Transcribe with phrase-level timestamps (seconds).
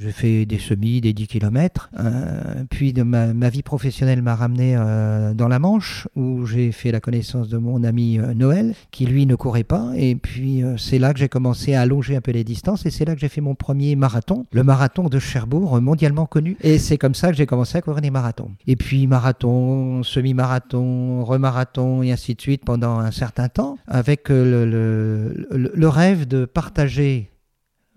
[0.00, 1.90] J'ai fait des semis, des 10 km.
[1.98, 6.92] Euh, puis de ma, vie professionnelle m'a ramené euh, dans la Manche, où j'ai fait
[6.92, 9.90] la connaissance de mon ami euh, Noël, qui lui ne courait pas.
[9.96, 12.86] Et puis c'est là que j'ai commencé à allonger un peu les distances.
[12.86, 16.56] Et c'est là que j'ai fait mon premier marathon, le marathon de Cherbourg, mondialement connu.
[16.62, 18.52] Et c'est comme ça que j'ai commencé à courir des marathons.
[18.68, 25.34] Et puis marathon, semi-marathon, remarathon, et ainsi de suite pendant un certain temps, avec le,
[25.50, 27.30] le rêve de partager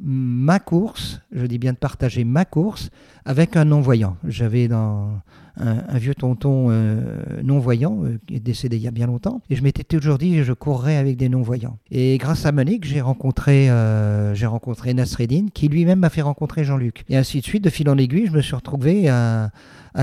[0.00, 2.90] ma course, je dis bien de partager ma course
[3.24, 4.16] avec un non-voyant.
[4.26, 5.08] J'avais dans
[5.56, 9.56] un, vieux tonton euh, non-voyant euh, qui est décédé il y a bien longtemps et
[9.56, 11.78] je m'étais toujours dit je courrais avec des non-voyants.
[11.90, 16.64] Et grâce à Monique, j'ai rencontré euh, j'ai rencontré Nasreddin qui lui-même m'a fait rencontrer
[16.64, 17.04] Jean-Luc.
[17.08, 19.50] Et ainsi de suite, de fil en aiguille, je me suis retrouvé à,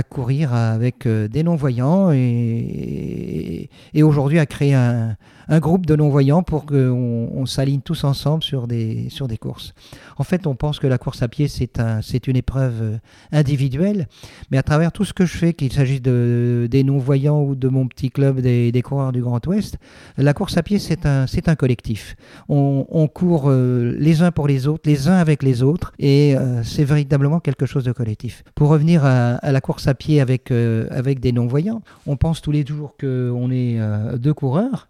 [0.10, 3.70] courir avec des non-voyants et,
[4.02, 5.18] aujourd'hui à créer un,
[5.60, 9.10] groupe de non-voyants pour qu'on on, s'aligne tous ensemble sur des,
[9.42, 9.74] courses.
[10.18, 12.98] En fait, on pense que la course à pied, c'est un, une épreuve euh,
[13.32, 14.08] individuelle,
[14.50, 17.68] mais à travers tout ce que je fais, qu'il s'agisse de, des non-voyants ou de
[17.68, 19.78] mon petit club des, coureurs du Grand Ouest,
[20.18, 22.16] la course à pied, c'est un, un collectif.
[22.50, 26.36] On, on court euh, les uns pour les autres, les uns avec les autres, et
[26.36, 28.44] euh, c'est véritablement quelque chose de collectif.
[28.56, 32.66] Pour revenir à, la course à pied avec, avec des non-voyants, on pense tous les
[32.66, 33.80] jours qu'on est
[34.18, 34.88] deux coureurs.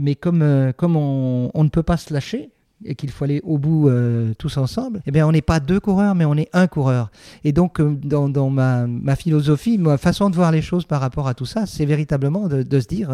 [0.00, 2.50] Mais comme, euh, comme on, ne peut pas se lâcher,
[2.84, 5.80] et qu'il faut aller au bout euh, tous ensemble, eh bien, on n'est pas deux
[5.80, 7.10] coureurs, mais on est un coureur.
[7.44, 11.34] Et donc, euh, dans, ma, philosophie, ma façon de voir les choses par rapport à
[11.34, 13.10] tout ça, c'est véritablement de, se dire,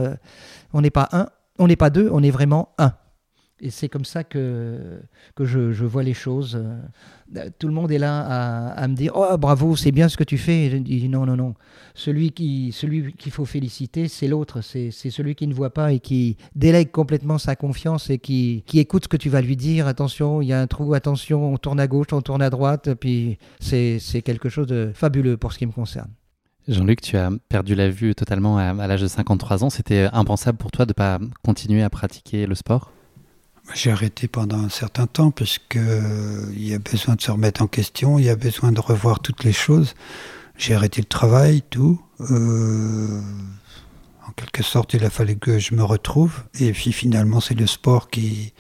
[0.73, 2.93] on n'est pas un, on n'est pas deux, on est vraiment un.
[3.61, 5.01] Et c'est comme ça que,
[5.35, 6.57] que je, vois les choses.
[7.35, 10.23] Euh, tout le monde est là à, me dire Oh, bravo, c'est bien ce que
[10.23, 10.71] tu fais.
[10.71, 11.55] Je dis Non, non, non.
[11.95, 14.61] Celui qu'il celui qu'il faut féliciter, c'est l'autre.
[14.61, 18.79] C'est celui qui ne voit pas et qui délègue complètement sa confiance et qui, qui
[18.79, 19.89] écoute ce que tu vas lui dire.
[19.89, 22.95] Attention, il y a un trou, attention, on tourne à gauche, on tourne à droite.
[22.95, 26.11] Puis c'est quelque chose de fabuleux pour ce qui me concerne.
[26.69, 29.71] Jean-Luc, tu as perdu la vue totalement à, à l'âge de 53 ans.
[29.71, 32.93] C'était impensable pour toi de ne pas continuer à pratiquer le sport?
[33.75, 37.31] J'ai arrêté pendant un certain temps parce que euh, il y a besoin de se
[37.31, 39.95] remettre en question, il y a besoin de revoir toutes les choses.
[40.57, 42.01] J'ai arrêté le travail, tout.
[42.31, 43.21] Euh,
[44.27, 46.43] en quelque sorte, il a fallu que je me retrouve.
[46.59, 48.53] Et puis finalement, c'est le sport qui,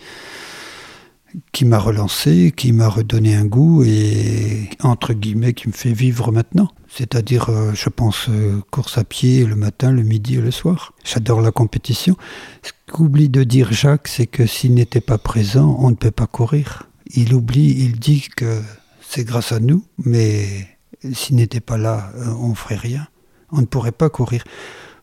[1.52, 6.32] qui m'a relancé, qui m'a redonné un goût et, entre guillemets, qui me fait vivre
[6.32, 6.70] maintenant.
[6.88, 10.94] C'est-à-dire, euh, je pense, euh, course à pied le matin, le midi et le soir.
[11.04, 12.16] J'adore la compétition.
[12.62, 16.26] Ce qu'oublie de dire Jacques, c'est que s'il n'était pas présent, on ne peut pas
[16.26, 16.84] courir.
[17.14, 18.62] Il oublie, il dit que
[19.00, 20.66] c'est grâce à nous, mais
[21.12, 23.06] s'il n'était pas là, euh, on ne ferait rien.
[23.50, 24.44] On ne pourrait pas courir.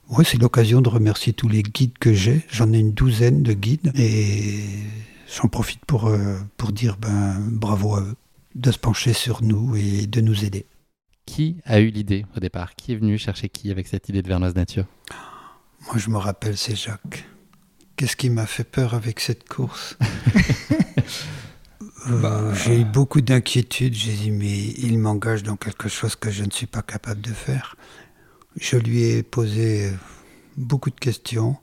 [0.10, 2.46] Oui, c'est l'occasion de remercier tous les guides que j'ai.
[2.52, 4.60] J'en ai une douzaine de guides et
[5.28, 6.12] j'en profite pour,
[6.58, 8.16] pour dire ben, bravo à eux
[8.56, 10.66] de se pencher sur nous et de nous aider.
[11.26, 12.76] Qui a eu l'idée au départ?
[12.76, 14.86] Qui est venu chercher qui avec cette idée de Vernoise Nature
[15.88, 17.26] Moi, je me rappelle, c'est Jacques.
[17.96, 19.98] Qu'est-ce qui m'a fait peur avec cette course?
[22.08, 23.96] Euh, bah, J'ai eu beaucoup d'inquiétudes.
[23.96, 27.32] J'ai dit, mais il m'engage dans quelque chose que je ne suis pas capable de
[27.32, 27.76] faire.
[28.58, 29.92] Je lui ai posé
[30.56, 31.58] beaucoup de questions.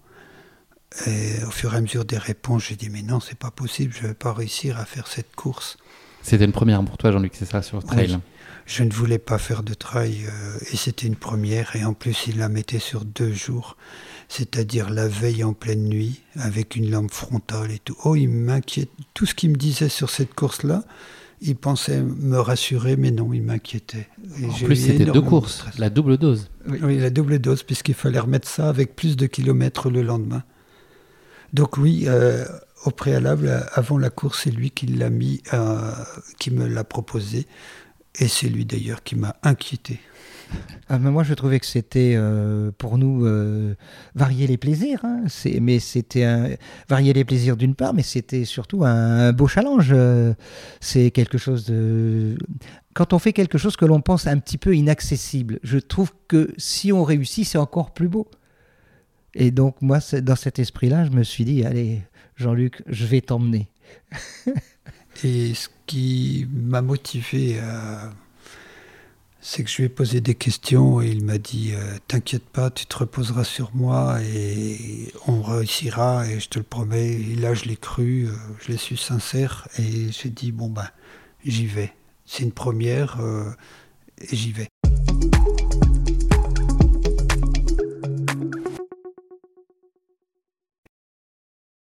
[1.07, 3.95] Et au fur et à mesure des réponses, j'ai dit, mais non, c'est pas possible,
[3.99, 5.77] je vais pas réussir à faire cette course.
[6.23, 8.19] C'était une première pour toi, Jean-Luc, c'est ça, sur le trail?
[8.65, 11.75] Je ne voulais pas faire de trail euh, et c'était une première.
[11.75, 13.77] Et en plus, il la mettait sur deux jours,
[14.29, 17.97] c'est-à-dire la veille en pleine nuit, avec une lampe frontale et tout.
[18.05, 18.91] Oh, il m'inquiète.
[19.15, 20.85] Tout ce qu'il me disait sur cette course-là,
[21.41, 24.07] il pensait me rassurer, mais non, il m'inquiétait.
[24.45, 26.49] En plus, c'était deux courses, la double dose.
[26.69, 30.45] Oui, la double dose, puisqu'il fallait remettre ça avec plus de kilomètres le lendemain.
[31.53, 32.45] Donc oui, euh,
[32.85, 35.93] au préalable, avant la course, c'est lui qui l'a mis, euh,
[36.39, 37.47] qui me l'a proposé.
[38.19, 40.01] Et c'est lui d'ailleurs qui m'a inquiété.
[40.91, 43.27] Ah, moi, je trouvais que c'était euh, pour nous
[44.15, 45.01] varier les plaisirs.
[45.03, 45.25] Hein.
[45.63, 46.59] Mais c'était
[46.91, 49.95] varier les plaisirs d'une part, mais c'était surtout un, beau challenge.
[50.81, 52.37] C'est quelque chose de.
[52.93, 56.53] Quand on fait quelque chose que l'on pense un petit peu inaccessible, je trouve que
[56.59, 58.29] si on réussit, c'est encore plus beau.
[59.35, 62.03] Et donc, moi, dans cet esprit-là, je me suis dit allez,
[62.37, 63.69] Jean-Luc, je vais t'emmener.
[65.25, 68.13] Et ce qui m'a motivé à.
[69.45, 72.71] C'est que je lui ai posé des questions et il m'a dit euh, T'inquiète pas,
[72.71, 77.09] tu te reposeras sur moi et on réussira et je te le promets.
[77.09, 80.87] Et là, je l'ai cru, euh, je l'ai su sincère et j'ai dit Bon, ben,
[81.45, 81.93] j'y vais.
[82.25, 83.19] C'est une première
[84.21, 84.69] et j'y vais.